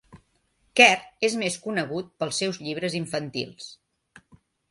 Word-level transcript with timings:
Kerr 0.79 1.25
és 1.29 1.33
més 1.41 1.57
conegut 1.65 2.09
pels 2.23 2.41
seus 2.43 2.59
llibres 2.67 2.97
infantils. 3.03 3.71